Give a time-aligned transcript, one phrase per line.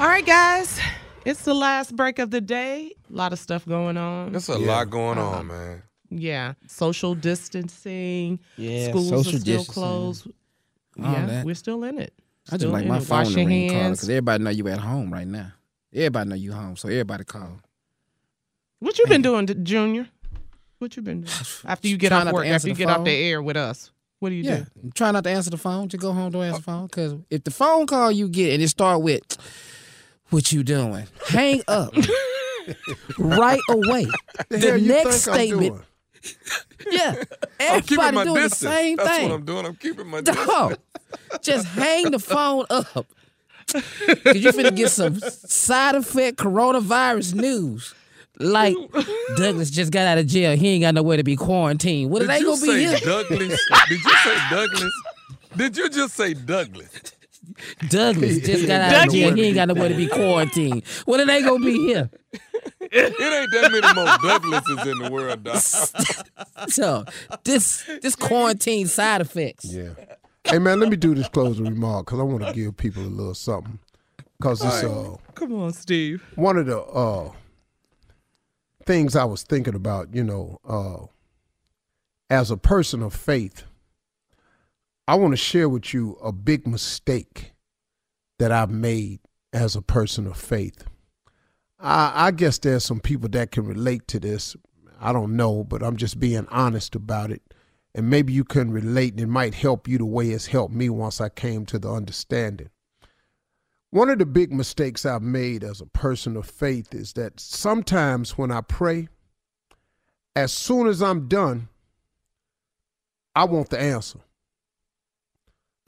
[0.00, 0.80] All right, guys.
[1.26, 2.94] It's the last break of the day.
[3.10, 4.32] A lot of stuff going on.
[4.32, 5.82] There's a lot going uh, on, man.
[6.08, 6.54] Yeah.
[6.68, 8.40] Social distancing.
[8.56, 9.74] Yeah, Schools social are still distancing.
[9.74, 10.26] closed.
[11.04, 11.44] All yeah, that.
[11.44, 12.14] we're still in it.
[12.50, 13.02] I just like my it.
[13.02, 13.98] phone Wash to ring hands.
[13.98, 15.52] because everybody know you at home right now.
[15.92, 17.60] Everybody know you home, so everybody call.
[18.78, 20.08] What you been doing, Junior?
[20.78, 21.34] What you been doing
[21.66, 22.46] after you get off work?
[22.46, 24.48] After you the get off the air with us, what do you do?
[24.48, 24.90] Yeah, do?
[24.94, 25.90] try not to answer the phone.
[25.90, 26.86] Just go home, don't answer the uh, phone.
[26.86, 29.36] Because if the phone call you get and it start with,
[30.30, 31.94] "What you doing?" Hang up
[33.18, 34.06] right away.
[34.48, 35.82] The, The next statement,
[36.90, 37.24] yeah, I'm
[37.82, 38.60] everybody my doing distance.
[38.60, 39.28] the same That's thing.
[39.28, 39.66] what I'm doing.
[39.66, 40.46] I'm keeping my distance.
[40.46, 40.78] Dog,
[41.42, 43.06] just hang the phone up.
[43.72, 47.94] Cause you finna get some side effect coronavirus news.
[48.38, 48.74] Like
[49.36, 50.56] Douglas just got out of jail.
[50.56, 52.10] He ain't got nowhere to be quarantined.
[52.10, 52.84] What it ain't gonna be.
[53.04, 53.60] Douglas?
[53.88, 54.92] Did you say Douglas?
[55.56, 56.88] Did you just say Douglas?
[57.88, 59.34] Douglas just got out of jail.
[59.34, 60.82] He ain't got nowhere to be quarantined.
[61.06, 62.10] Well, are they gonna be here.
[62.80, 65.62] It ain't that many more Douglases in the world, dog.
[66.68, 67.04] So
[67.44, 69.64] this this quarantine side effects.
[69.66, 69.90] Yeah.
[70.44, 73.04] Hey man, let me do this closing remark because I want to give people a
[73.04, 73.78] little something.
[74.42, 76.22] Cause it's uh Come on, Steve.
[76.34, 77.32] one of the uh
[78.86, 81.06] things I was thinking about, you know, uh
[82.28, 83.64] as a person of faith,
[85.10, 87.52] I want to share with you a big mistake
[88.38, 89.18] that I've made
[89.52, 90.84] as a person of faith.
[91.80, 94.54] I, I guess there's some people that can relate to this.
[95.00, 97.42] I don't know, but I'm just being honest about it.
[97.92, 100.88] And maybe you can relate and it might help you the way it's helped me
[100.88, 102.70] once I came to the understanding.
[103.90, 108.38] One of the big mistakes I've made as a person of faith is that sometimes
[108.38, 109.08] when I pray,
[110.36, 111.68] as soon as I'm done,
[113.34, 114.20] I want the answer.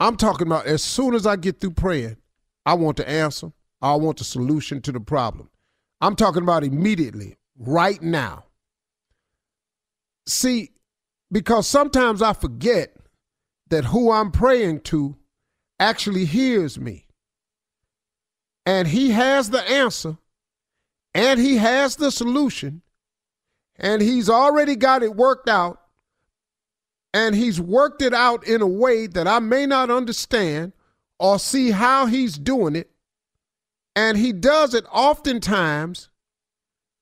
[0.03, 2.17] I'm talking about as soon as I get through praying,
[2.65, 3.53] I want the answer.
[3.81, 5.49] I want the solution to the problem.
[6.01, 8.43] I'm talking about immediately, right now.
[10.27, 10.71] See,
[11.31, 12.93] because sometimes I forget
[13.69, 15.15] that who I'm praying to
[15.79, 17.07] actually hears me.
[18.65, 20.17] And he has the answer,
[21.13, 22.81] and he has the solution,
[23.77, 25.79] and he's already got it worked out,
[27.13, 30.73] and he's worked it out in a way that I may not understand
[31.19, 32.89] or see how he's doing it.
[33.95, 36.09] And he does it oftentimes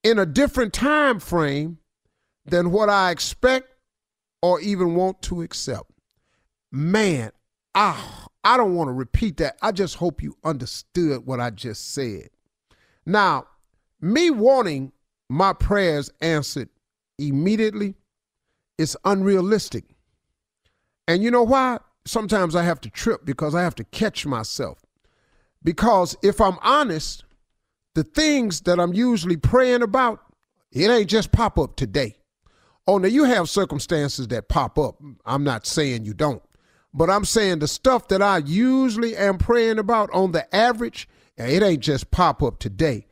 [0.04, 1.78] in a different time frame
[2.46, 3.70] than what I expect
[4.42, 5.90] or even want to accept.
[6.72, 7.32] Man,
[7.76, 9.58] ah, I don't want to repeat that.
[9.62, 12.30] I just hope you understood what I just said.
[13.06, 13.46] Now,
[14.02, 14.92] me wanting
[15.30, 16.70] my prayers answered
[17.18, 17.96] immediately
[18.78, 19.86] is unrealistic.
[21.12, 21.80] And you know why?
[22.06, 24.80] Sometimes I have to trip because I have to catch myself.
[25.64, 27.26] Because if I'm honest,
[27.96, 30.22] the things that I'm usually praying about,
[30.72, 32.16] it ain't just pop up today.
[32.88, 35.02] Oh, now you have circumstances that pop up.
[35.26, 36.42] I'm not saying you don't.
[36.94, 41.08] But I'm saying the stuff that I usually am praying about on the average,
[41.38, 43.06] it ain't just pop up today.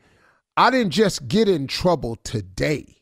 [0.56, 2.99] I didn't just get in trouble today.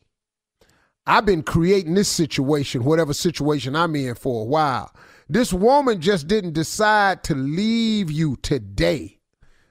[1.08, 4.94] I've been creating this situation, whatever situation I'm in, for a while.
[5.26, 9.18] This woman just didn't decide to leave you today.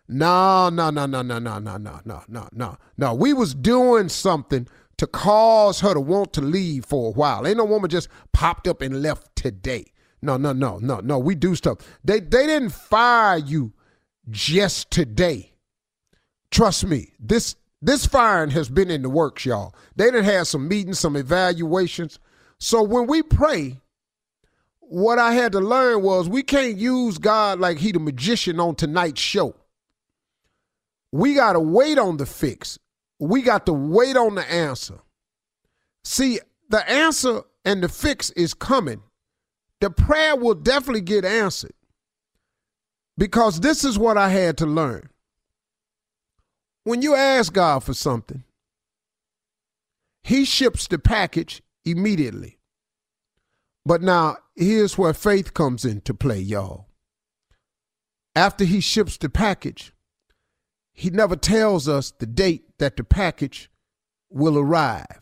[0.08, 2.78] No, no, no, no, no, no, no, no, no, no, no.
[2.98, 4.68] No, we was doing something
[4.98, 7.46] to cause her to want to leave for a while.
[7.46, 9.86] Ain't no woman just popped up and left today.
[10.24, 11.20] No, no, no, no, no.
[11.20, 11.78] We do stuff.
[12.04, 13.74] They they didn't fire you
[14.28, 15.54] just today.
[16.50, 17.14] Trust me.
[17.20, 19.76] This this firing has been in the works, y'all.
[19.96, 22.20] They didn't have some meetings, some evaluations.
[22.60, 23.82] So when we pray,
[24.80, 28.76] what I had to learn was we can't use God like he the magician on
[28.76, 29.56] tonight's show.
[31.12, 32.80] We got to wait on the fix.
[33.20, 35.00] We got to wait on the answer.
[36.04, 36.40] See,
[36.70, 39.02] the answer and the fix is coming
[39.80, 41.74] the prayer will definitely get answered.
[43.18, 45.10] Because this is what I had to learn.
[46.88, 48.46] When you ask God for something,
[50.24, 52.60] He ships the package immediately.
[53.86, 56.88] But now, here's where faith comes into play, y'all.
[58.38, 59.92] After He ships the package,
[60.94, 63.70] He never tells us the date that the package
[64.30, 65.20] will arrive.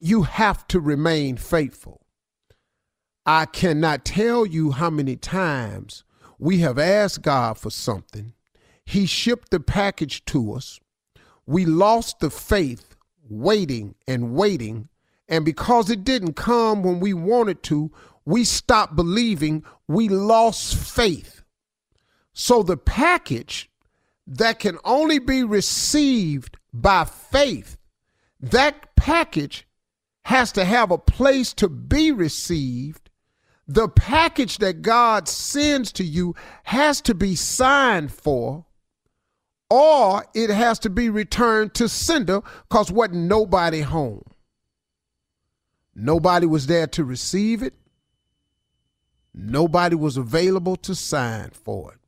[0.00, 2.04] You have to remain faithful.
[3.24, 6.02] I cannot tell you how many times
[6.36, 8.32] we have asked God for something.
[8.86, 10.80] He shipped the package to us.
[11.44, 12.96] We lost the faith
[13.28, 14.88] waiting and waiting.
[15.28, 17.90] And because it didn't come when we wanted to,
[18.24, 19.64] we stopped believing.
[19.88, 21.42] We lost faith.
[22.32, 23.70] So the package
[24.26, 27.76] that can only be received by faith,
[28.40, 29.66] that package
[30.22, 33.06] has to have a place to be received
[33.68, 36.34] the package that God sends to you
[36.64, 38.64] has to be signed for
[39.68, 44.24] or it has to be returned to sender because wasn't nobody home.
[45.94, 47.74] Nobody was there to receive it.
[49.34, 52.00] Nobody was available to sign for it.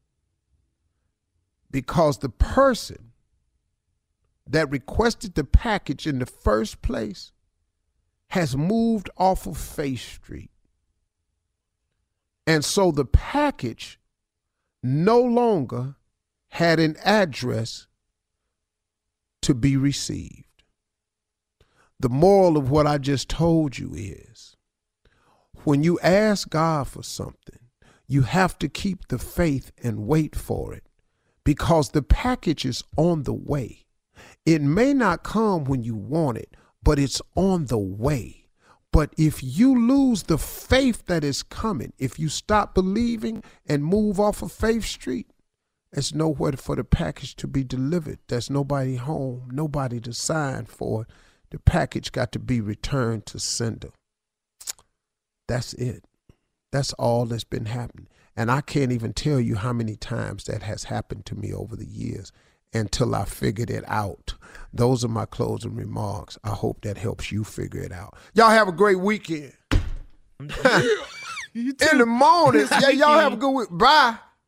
[1.71, 3.13] Because the person
[4.47, 7.33] that requested the package in the first place
[8.29, 10.51] has moved off of Faith Street
[12.49, 14.01] and so the package
[14.83, 15.97] no longer
[16.49, 17.87] had an address
[19.43, 20.45] to be received.
[22.01, 24.57] The moral of what I just told you is
[25.65, 27.59] when you ask God for something,
[28.07, 30.85] you have to keep the faith and wait for it
[31.45, 33.85] because the package is on the way.
[34.47, 38.47] It may not come when you want it, but it's on the way.
[38.93, 44.19] But if you lose the faith that is coming, if you stop believing and move
[44.19, 45.31] off of Faith Street,
[45.93, 48.19] there's nowhere for the package to be delivered.
[48.29, 51.09] There's nobody home, nobody to sign for it.
[51.51, 53.91] The package got to be returned to sender.
[55.47, 56.05] That's it.
[56.73, 58.09] That's all that's been happening.
[58.37, 61.75] And I can't even tell you how many times that has happened to me over
[61.75, 62.31] the years
[62.75, 64.35] until I figured it out.
[64.73, 66.39] Those are my closing remarks.
[66.45, 68.15] I hope that helps you figure it out.
[68.35, 69.55] Y'all have a great weekend.
[71.55, 72.67] In the morning.
[72.71, 73.69] Yeah, y'all have a good week.
[73.73, 74.19] Bye.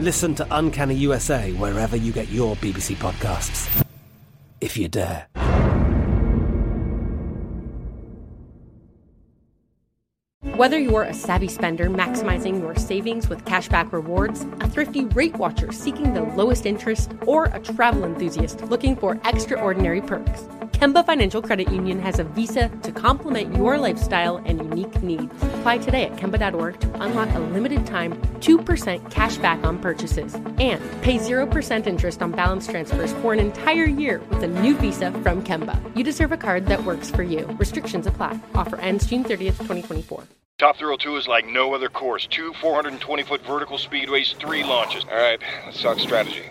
[0.00, 3.84] Listen to Uncanny USA wherever you get your BBC podcasts,
[4.62, 5.26] if you dare.
[10.56, 15.70] Whether you're a savvy spender maximizing your savings with cashback rewards, a thrifty rate watcher
[15.70, 21.70] seeking the lowest interest, or a travel enthusiast looking for extraordinary perks, Kemba Financial Credit
[21.70, 25.32] Union has a visa to complement your lifestyle and unique needs.
[25.42, 30.80] Apply today at Kemba.org to unlock a limited time 2% cash back on purchases and
[31.02, 35.42] pay 0% interest on balance transfers for an entire year with a new visa from
[35.42, 35.78] Kemba.
[35.96, 37.46] You deserve a card that works for you.
[37.58, 38.38] Restrictions apply.
[38.54, 40.24] Offer ends June 30th, 2024.
[40.60, 42.26] Top Thrill 2 is like no other course.
[42.26, 45.04] Two 420 foot vertical speedways, three launches.
[45.04, 46.50] All right, let's talk strategy.